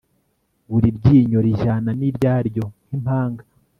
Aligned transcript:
buri 0.69 0.89
ryinyo 0.97 1.39
rijyana 1.45 1.89
n'iryaryo 1.99 2.65
nk'impanga 2.85 3.43